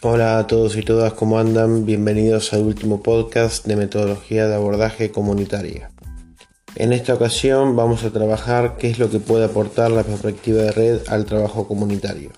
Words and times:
Hola 0.00 0.38
a 0.38 0.46
todos 0.46 0.76
y 0.76 0.82
todas, 0.82 1.12
¿cómo 1.14 1.40
andan? 1.40 1.84
Bienvenidos 1.84 2.52
al 2.52 2.62
último 2.62 3.02
podcast 3.02 3.66
de 3.66 3.74
metodología 3.74 4.46
de 4.46 4.54
abordaje 4.54 5.10
comunitaria. 5.10 5.90
En 6.76 6.92
esta 6.92 7.14
ocasión 7.14 7.74
vamos 7.74 8.04
a 8.04 8.12
trabajar 8.12 8.76
qué 8.76 8.90
es 8.90 9.00
lo 9.00 9.10
que 9.10 9.18
puede 9.18 9.46
aportar 9.46 9.90
la 9.90 10.04
perspectiva 10.04 10.62
de 10.62 10.70
red 10.70 11.00
al 11.08 11.24
trabajo 11.24 11.66
comunitario. 11.66 12.30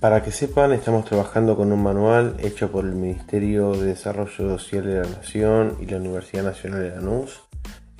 Para 0.00 0.22
que 0.22 0.32
sepan, 0.32 0.72
estamos 0.72 1.06
trabajando 1.06 1.56
con 1.56 1.72
un 1.72 1.82
manual 1.82 2.36
hecho 2.40 2.70
por 2.70 2.84
el 2.84 2.92
Ministerio 2.92 3.72
de 3.72 3.86
Desarrollo 3.86 4.58
Social 4.58 4.84
de 4.84 5.00
la 5.00 5.08
Nación 5.08 5.78
y 5.80 5.86
la 5.86 5.96
Universidad 5.96 6.44
Nacional 6.44 6.82
de 6.82 6.90
Lanús 6.90 7.40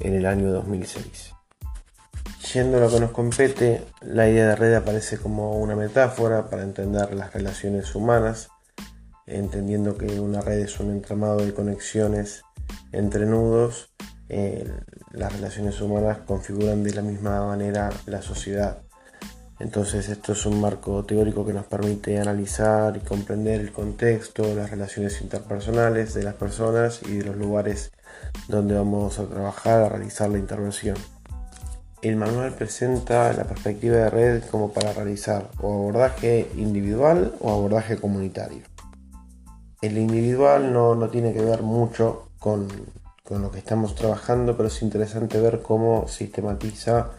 en 0.00 0.12
el 0.12 0.26
año 0.26 0.52
2006. 0.52 1.32
Yendo 2.52 2.78
a 2.78 2.80
lo 2.80 2.90
que 2.90 3.00
nos 3.00 3.12
compete, 3.12 3.84
la 4.00 4.28
idea 4.28 4.48
de 4.48 4.56
red 4.56 4.74
aparece 4.74 5.18
como 5.18 5.58
una 5.58 5.76
metáfora 5.76 6.50
para 6.50 6.62
entender 6.62 7.14
las 7.14 7.32
relaciones 7.32 7.94
humanas, 7.94 8.48
entendiendo 9.26 9.96
que 9.96 10.20
una 10.20 10.40
red 10.40 10.60
es 10.60 10.80
un 10.80 10.90
entramado 10.90 11.44
de 11.44 11.54
conexiones 11.54 12.42
entre 12.92 13.26
nudos. 13.26 13.92
Eh, 14.28 14.70
las 15.12 15.32
relaciones 15.32 15.80
humanas 15.80 16.18
configuran 16.26 16.82
de 16.84 16.94
la 16.94 17.02
misma 17.02 17.44
manera 17.46 17.90
la 18.06 18.22
sociedad. 18.22 18.82
Entonces 19.60 20.08
esto 20.08 20.32
es 20.32 20.46
un 20.46 20.58
marco 20.58 21.04
teórico 21.04 21.44
que 21.44 21.52
nos 21.52 21.66
permite 21.66 22.18
analizar 22.18 22.96
y 22.96 23.00
comprender 23.00 23.60
el 23.60 23.72
contexto, 23.72 24.54
las 24.54 24.70
relaciones 24.70 25.20
interpersonales 25.20 26.14
de 26.14 26.22
las 26.22 26.34
personas 26.34 27.02
y 27.06 27.18
de 27.18 27.24
los 27.24 27.36
lugares 27.36 27.92
donde 28.48 28.74
vamos 28.74 29.18
a 29.18 29.26
trabajar, 29.26 29.82
a 29.82 29.88
realizar 29.90 30.30
la 30.30 30.38
intervención. 30.38 30.96
El 32.00 32.16
manual 32.16 32.54
presenta 32.54 33.30
la 33.34 33.44
perspectiva 33.44 33.96
de 33.96 34.08
red 34.08 34.42
como 34.50 34.72
para 34.72 34.94
realizar 34.94 35.50
o 35.60 35.74
abordaje 35.74 36.48
individual 36.56 37.34
o 37.40 37.50
abordaje 37.52 37.98
comunitario. 37.98 38.62
El 39.82 39.96
individual 39.96 40.72
no, 40.72 41.08
tiene 41.08 41.32
que 41.32 41.42
ver 41.42 41.62
mucho 41.62 42.28
con, 42.38 42.68
con 43.24 43.42
lo 43.42 43.50
que 43.50 43.58
estamos 43.58 43.94
trabajando, 43.94 44.56
pero 44.56 44.68
es 44.68 44.82
interesante 44.82 45.40
ver 45.40 45.62
cómo 45.62 46.06
sistematiza 46.06 47.12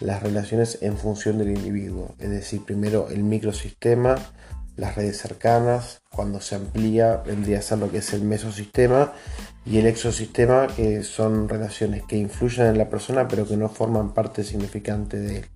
las 0.00 0.22
relaciones 0.22 0.78
en 0.82 0.96
función 0.96 1.38
del 1.38 1.50
individuo. 1.50 2.14
Es 2.18 2.30
decir, 2.30 2.64
primero 2.64 3.08
el 3.08 3.24
microsistema, 3.24 4.16
las 4.76 4.96
redes 4.96 5.18
cercanas, 5.18 6.02
cuando 6.10 6.40
se 6.40 6.56
amplía 6.56 7.18
vendría 7.18 7.58
a 7.58 7.62
ser 7.62 7.78
lo 7.78 7.90
que 7.90 7.98
es 7.98 8.12
el 8.12 8.22
mesosistema 8.22 9.12
y 9.64 9.78
el 9.78 9.86
exosistema, 9.86 10.66
que 10.68 11.02
son 11.02 11.48
relaciones 11.48 12.02
que 12.04 12.16
influyen 12.16 12.66
en 12.66 12.78
la 12.78 12.88
persona 12.88 13.28
pero 13.28 13.46
que 13.46 13.56
no 13.56 13.68
forman 13.68 14.12
parte 14.12 14.44
significante 14.44 15.18
de 15.18 15.38
él. 15.38 15.46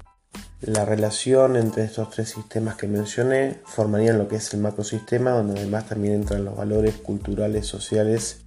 La 0.60 0.84
relación 0.84 1.56
entre 1.56 1.84
estos 1.84 2.10
tres 2.10 2.30
sistemas 2.30 2.76
que 2.76 2.88
mencioné 2.88 3.60
formarían 3.64 4.18
lo 4.18 4.26
que 4.26 4.36
es 4.36 4.52
el 4.54 4.60
macrosistema, 4.60 5.30
donde 5.30 5.60
además 5.60 5.88
también 5.88 6.14
entran 6.14 6.44
los 6.44 6.56
valores 6.56 6.96
culturales, 6.96 7.66
sociales 7.66 8.40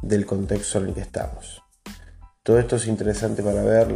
del 0.00 0.26
contexto 0.26 0.78
en 0.78 0.88
el 0.88 0.94
que 0.94 1.00
estamos. 1.00 1.62
Todo 2.44 2.60
esto 2.60 2.76
es 2.76 2.86
interesante 2.86 3.42
para 3.42 3.64
ver 3.64 3.92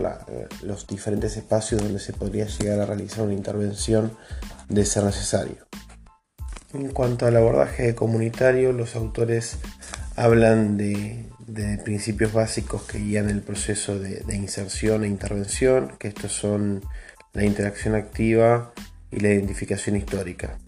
los 0.63 0.89
diferentes 0.89 1.37
espacios 1.37 1.81
donde 1.81 2.01
se 2.01 2.13
podría 2.13 2.47
llegar 2.47 2.81
a 2.81 2.87
realizar 2.87 3.25
una 3.25 3.35
intervención 3.35 4.17
de 4.69 4.85
ser 4.85 5.05
necesario. 5.05 5.69
En 6.75 6.89
cuanto 6.91 7.27
al 7.27 7.37
abordaje 7.37 7.95
comunitario, 7.95 8.73
los 8.73 8.97
autores 8.97 9.59
hablan 10.17 10.77
de, 10.77 11.27
principios 11.85 12.33
básicos 12.33 12.83
que 12.83 12.99
guían 12.99 13.31
el 13.31 13.43
proceso 13.43 13.99
de, 13.99 14.37
inserción 14.37 15.05
e 15.05 15.09
intervención, 15.09 15.97
que 15.99 16.09
estos 16.09 16.33
son 16.33 16.83
la 17.33 17.45
interacción 17.45 17.95
activa 17.95 18.73
y 19.11 19.21
la 19.21 19.29
identificación 19.29 19.97
histórica. 19.97 20.59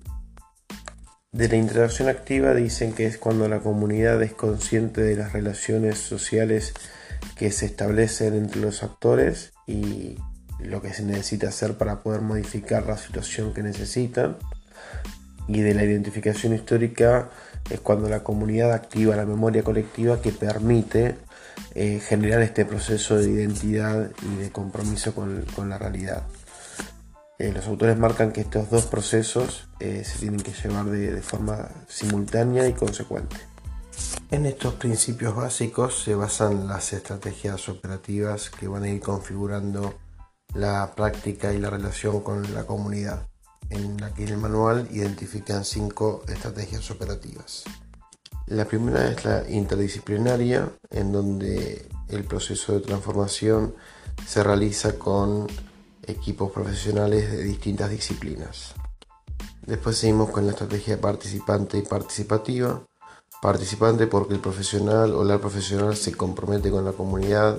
De 1.32 1.48
la 1.48 1.56
interacción 1.56 2.08
activa 2.08 2.54
dicen 2.54 2.92
que 2.92 3.06
es 3.06 3.16
cuando 3.16 3.48
la 3.48 3.60
comunidad 3.60 4.22
es 4.22 4.34
consciente 4.34 5.00
de 5.00 5.16
las 5.16 5.32
relaciones 5.32 5.98
sociales 5.98 6.74
que 7.36 7.50
se 7.50 7.66
establecen 7.66 8.34
entre 8.34 8.60
los 8.60 8.82
actores 8.82 9.52
y 9.66 10.16
lo 10.58 10.82
que 10.82 10.92
se 10.92 11.02
necesita 11.02 11.48
hacer 11.48 11.78
para 11.78 12.02
poder 12.02 12.20
modificar 12.20 12.86
la 12.86 12.96
situación 12.96 13.54
que 13.54 13.62
necesitan 13.62 14.36
y 15.48 15.60
de 15.60 15.74
la 15.74 15.84
identificación 15.84 16.54
histórica 16.54 17.30
es 17.70 17.80
cuando 17.80 18.08
la 18.08 18.22
comunidad 18.22 18.72
activa 18.72 19.16
la 19.16 19.26
memoria 19.26 19.62
colectiva 19.62 20.20
que 20.20 20.32
permite 20.32 21.16
eh, 21.74 22.00
generar 22.00 22.42
este 22.42 22.64
proceso 22.64 23.18
de 23.18 23.30
identidad 23.30 24.10
y 24.22 24.42
de 24.42 24.50
compromiso 24.50 25.14
con, 25.14 25.68
la 25.68 25.78
realidad. 25.78 26.22
Eh, 27.42 27.50
los 27.50 27.66
autores 27.66 27.98
marcan 27.98 28.30
que 28.30 28.42
estos 28.42 28.70
dos 28.70 28.86
procesos 28.86 29.66
eh, 29.80 30.04
se 30.04 30.20
tienen 30.20 30.38
que 30.38 30.52
llevar 30.52 30.84
de, 30.84 31.20
forma 31.22 31.68
simultánea 31.88 32.68
y 32.68 32.72
consecuente. 32.72 33.34
En 34.30 34.46
estos 34.46 34.74
principios 34.74 35.34
básicos 35.34 36.04
se 36.04 36.14
basan 36.14 36.68
las 36.68 36.92
estrategias 36.92 37.68
operativas 37.68 38.48
que 38.48 38.68
van 38.68 38.84
a 38.84 38.90
ir 38.90 39.00
configurando 39.00 39.98
la 40.54 40.94
práctica 40.94 41.52
y 41.52 41.58
la 41.58 41.68
relación 41.68 42.20
con 42.20 42.54
la 42.54 42.62
comunidad 42.62 43.26
en 43.70 43.96
la 43.96 44.12
el 44.16 44.36
manual 44.36 44.86
identifican 44.92 45.64
cinco 45.64 46.22
estrategias 46.28 46.92
operativas. 46.92 47.64
La 48.46 48.66
primera 48.66 49.10
es 49.10 49.24
la 49.24 49.50
interdisciplinaria, 49.50 50.70
en 50.90 51.10
donde 51.10 51.88
el 52.08 52.22
proceso 52.22 52.74
de 52.74 52.82
transformación 52.82 53.74
se 54.28 54.44
realiza 54.44 54.96
con 54.96 55.48
equipos 56.06 56.50
profesionales 56.50 57.30
de 57.30 57.42
distintas 57.42 57.90
disciplinas. 57.90 58.74
Después 59.66 59.96
seguimos 59.96 60.30
con 60.30 60.46
la 60.46 60.52
estrategia 60.52 61.00
participante 61.00 61.78
y 61.78 61.82
participativa. 61.82 62.82
Participante 63.40 64.06
porque 64.06 64.34
el 64.34 64.40
profesional 64.40 65.14
o 65.14 65.24
la 65.24 65.38
profesional 65.38 65.96
se 65.96 66.12
compromete 66.12 66.70
con 66.70 66.84
la 66.84 66.92
comunidad 66.92 67.58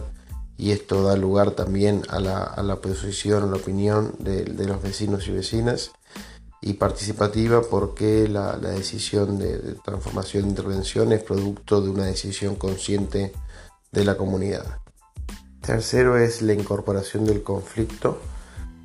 y 0.58 0.72
esto 0.72 1.04
da 1.04 1.16
lugar 1.16 1.52
también 1.52 2.04
a 2.10 2.20
la, 2.20 2.44
a 2.44 2.62
la 2.64 2.78
posición 2.78 3.44
o 3.44 3.48
la 3.48 3.58
opinión 3.58 4.14
de, 4.20 4.46
de, 4.46 4.68
los 4.68 4.82
vecinos 4.82 5.28
y 5.28 5.32
vecinas 5.32 5.92
y 6.62 6.74
participativa 6.74 7.62
porque 7.62 8.28
la, 8.30 8.58
la 8.58 8.70
decisión 8.70 9.40
de, 9.40 9.58
de, 9.58 9.74
transformación 9.76 10.44
de 10.44 10.50
intervención 10.50 11.12
es 11.12 11.24
producto 11.24 11.82
de 11.82 11.90
una 11.90 12.06
decisión 12.06 12.56
consciente 12.56 13.34
de 13.92 14.06
la 14.06 14.16
comunidad. 14.16 14.80
Tercero 15.62 16.18
es 16.18 16.42
la 16.42 16.54
incorporación 16.54 17.26
del 17.26 17.44
conflicto, 17.44 18.20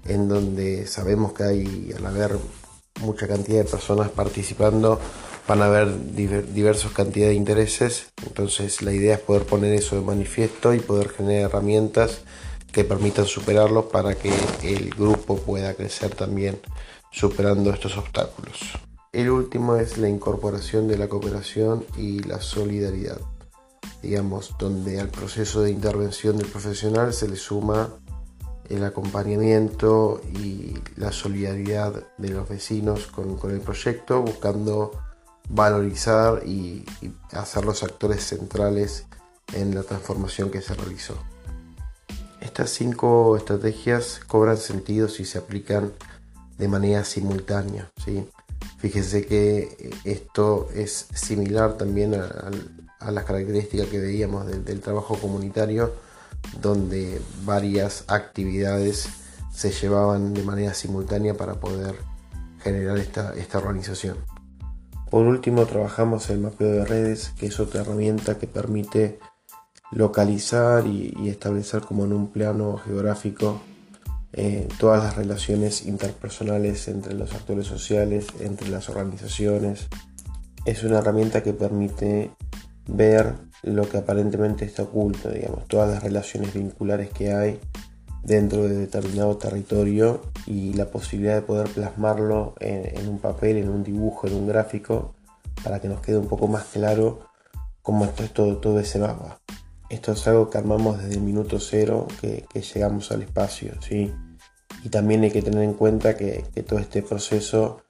en 0.08 0.28
donde 0.28 0.86
sabemos 0.86 1.32
que 1.32 1.44
hay, 1.44 1.94
al 1.96 2.06
haber 2.06 2.38
mucha 3.00 3.28
cantidad 3.28 3.64
de 3.64 3.70
personas 3.70 4.10
participando, 4.10 4.98
van 5.46 5.62
a 5.62 5.66
haber 5.66 6.14
diversas 6.14 6.92
cantidades 6.92 7.32
de 7.32 7.36
intereses, 7.36 8.08
entonces 8.26 8.82
la 8.82 8.92
idea 8.92 9.14
es 9.14 9.20
poder 9.20 9.44
poner 9.44 9.72
eso 9.72 9.96
de 9.96 10.02
manifiesto 10.02 10.74
y 10.74 10.80
poder 10.80 11.08
generar 11.08 11.50
herramientas 11.50 12.20
que 12.72 12.84
permitan 12.84 13.24
superarlos 13.24 13.86
para 13.86 14.14
que 14.14 14.30
el 14.62 14.90
grupo 14.90 15.38
pueda 15.38 15.72
crecer 15.74 16.14
también 16.14 16.60
superando 17.10 17.70
estos 17.70 17.96
obstáculos. 17.96 18.58
El 19.12 19.30
último 19.30 19.76
es 19.76 19.96
la 19.96 20.08
incorporación 20.08 20.86
de 20.86 20.98
la 20.98 21.08
cooperación 21.08 21.86
y 21.96 22.20
la 22.20 22.42
solidaridad, 22.42 23.18
digamos, 24.02 24.54
donde 24.58 25.00
al 25.00 25.08
proceso 25.08 25.62
de 25.62 25.70
intervención 25.70 26.36
del 26.36 26.46
profesional 26.46 27.14
se 27.14 27.26
le 27.26 27.36
suma 27.36 27.88
el 28.68 28.84
acompañamiento 28.84 30.20
y 30.34 30.74
la 30.96 31.12
solidaridad 31.12 32.04
de 32.18 32.28
los 32.28 32.48
vecinos 32.48 33.06
con, 33.06 33.36
con 33.36 33.50
el 33.50 33.60
proyecto, 33.60 34.22
buscando 34.22 34.92
valorizar 35.48 36.42
y, 36.46 36.84
hacer 37.32 37.64
los 37.64 37.82
actores 37.82 38.24
centrales 38.24 39.06
en 39.54 39.74
la 39.74 39.82
transformación 39.82 40.50
que 40.50 40.60
se 40.60 40.74
realizó. 40.74 41.14
Estas 42.40 42.70
cinco 42.70 43.36
estrategias 43.36 44.20
cobran 44.26 44.56
sentido 44.56 45.08
si 45.08 45.24
se 45.24 45.38
aplican 45.38 45.92
de 46.58 46.68
manera 46.68 47.04
simultánea. 47.04 47.90
¿sí? 48.04 48.28
Fíjense 48.78 49.26
que 49.26 49.90
esto 50.04 50.68
es 50.74 51.08
similar 51.14 51.76
también 51.76 52.14
a, 52.14 53.10
las 53.10 53.24
características 53.24 53.86
que 53.88 53.98
veíamos 53.98 54.46
del, 54.46 54.80
trabajo 54.80 55.16
comunitario, 55.16 55.92
donde 56.60 57.20
varias 57.44 58.04
actividades 58.08 59.08
se 59.52 59.70
llevaban 59.70 60.34
de 60.34 60.42
manera 60.42 60.74
simultánea 60.74 61.34
para 61.34 61.54
poder 61.54 61.96
generar 62.62 62.98
esta 62.98 63.58
organización. 63.58 64.16
Por 65.10 65.26
último, 65.26 65.64
trabajamos 65.64 66.28
el 66.28 66.40
mapeo 66.40 66.68
de 66.68 66.84
redes, 66.84 67.32
que 67.38 67.46
es 67.46 67.58
otra 67.60 67.80
herramienta 67.80 68.36
que 68.36 68.46
permite 68.46 69.18
localizar 69.90 70.86
y, 70.86 71.28
establecer 71.28 71.80
como 71.82 72.04
en 72.04 72.12
un 72.12 72.28
plano 72.30 72.76
geográfico 72.76 73.60
eh, 74.34 74.68
todas 74.78 75.02
las 75.02 75.16
relaciones 75.16 75.86
interpersonales 75.86 76.88
entre 76.88 77.14
los 77.14 77.32
actores 77.32 77.66
sociales, 77.66 78.26
entre 78.40 78.68
las 78.68 78.90
organizaciones. 78.90 79.88
Es 80.66 80.82
una 80.82 80.98
herramienta 80.98 81.42
que 81.42 81.54
permite 81.54 82.32
ver 82.88 83.34
lo 83.62 83.88
que 83.88 83.98
aparentemente 83.98 84.64
está 84.64 84.82
oculto, 84.82 85.30
digamos, 85.30 85.66
todas 85.68 85.90
las 85.90 86.02
relaciones 86.02 86.54
vinculares 86.54 87.10
que 87.10 87.32
hay 87.32 87.60
dentro 88.22 88.64
de 88.64 88.76
determinado 88.76 89.36
territorio 89.36 90.22
y 90.46 90.72
la 90.74 90.86
posibilidad 90.86 91.36
de 91.36 91.42
poder 91.42 91.68
plasmarlo 91.68 92.54
en, 92.60 93.08
un 93.08 93.18
papel, 93.18 93.58
en 93.58 93.68
un 93.68 93.84
dibujo, 93.84 94.26
en 94.26 94.34
un 94.34 94.48
gráfico, 94.48 95.14
para 95.62 95.80
que 95.80 95.88
nos 95.88 96.00
quede 96.00 96.18
un 96.18 96.28
poco 96.28 96.48
más 96.48 96.64
claro 96.64 97.20
cómo 97.82 98.04
esto 98.04 98.24
es 98.24 98.32
todo, 98.32 98.80
ese 98.80 98.98
mapa. 98.98 99.40
Esto 99.88 100.12
es 100.12 100.26
algo 100.26 100.50
que 100.50 100.58
armamos 100.58 100.98
desde 100.98 101.14
el 101.14 101.22
minuto 101.22 101.58
cero 101.58 102.06
que, 102.20 102.44
llegamos 102.54 103.10
al 103.12 103.22
espacio, 103.22 103.72
¿sí? 103.80 104.12
Y 104.84 104.90
también 104.90 105.22
hay 105.22 105.30
que 105.30 105.42
tener 105.42 105.62
en 105.62 105.74
cuenta 105.74 106.16
que, 106.16 106.44
todo 106.66 106.78
este 106.78 107.02
proceso 107.02 107.82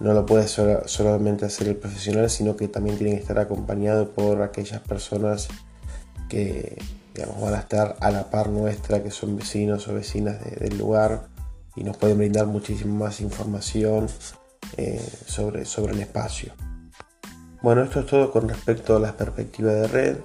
no 0.00 0.12
lo 0.12 0.26
puede 0.26 0.48
solamente 0.48 1.44
hacer 1.46 1.68
el 1.68 1.76
profesional, 1.76 2.28
sino 2.28 2.56
que 2.56 2.68
también 2.68 2.98
tiene 2.98 3.14
que 3.14 3.20
estar 3.20 3.38
acompañado 3.38 4.10
por 4.10 4.42
aquellas 4.42 4.80
personas 4.80 5.48
que 6.28 6.76
van 7.40 7.54
a 7.54 7.58
estar 7.58 7.96
a 8.00 8.10
la 8.10 8.30
par 8.30 8.48
nuestra, 8.48 9.02
que 9.02 9.10
son 9.10 9.36
vecinos 9.36 9.86
o 9.88 9.94
vecinas 9.94 10.38
del 10.58 10.76
lugar 10.78 11.28
y 11.76 11.84
nos 11.84 11.96
pueden 11.96 12.18
brindar 12.18 12.46
muchísima 12.46 13.06
más 13.06 13.20
información 13.20 14.06
eh, 14.76 15.00
sobre, 15.26 15.64
sobre 15.64 15.92
el 15.92 16.00
espacio. 16.00 16.52
Bueno, 17.62 17.82
esto 17.82 18.00
es 18.00 18.06
todo 18.06 18.30
con 18.30 18.48
respecto 18.48 18.96
a 18.96 19.00
las 19.00 19.12
perspectivas 19.12 19.74
de 19.74 19.88
red, 19.88 20.16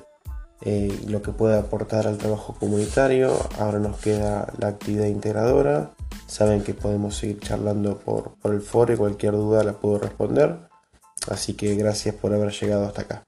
eh, 0.61 0.99
lo 1.07 1.21
que 1.21 1.31
puede 1.31 1.57
aportar 1.57 2.07
al 2.07 2.17
trabajo 2.17 2.55
comunitario. 2.59 3.33
Ahora 3.59 3.79
nos 3.79 3.97
queda 3.97 4.51
la 4.57 4.67
actividad 4.67 5.05
integradora. 5.05 5.91
Saben 6.29 6.61
que 6.61 6.75
podemos 6.75 7.15
seguir 7.15 7.39
charlando 7.39 7.97
por, 7.97 8.35
por 8.35 8.53
el 8.53 8.61
foro 8.61 8.93
y 8.93 8.97
cualquier 8.97 9.31
duda 9.31 9.63
la 9.63 9.73
puedo 9.73 9.97
responder. 9.97 10.59
Así 11.27 11.55
que 11.55 11.73
gracias 11.73 12.13
por 12.13 12.31
haber 12.33 12.51
llegado 12.51 12.85
hasta 12.85 13.01
acá. 13.01 13.25